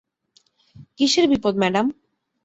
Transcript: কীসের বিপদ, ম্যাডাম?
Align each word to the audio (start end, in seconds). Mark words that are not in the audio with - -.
কীসের 0.97 1.25
বিপদ, 1.31 1.53
ম্যাডাম? 1.61 1.85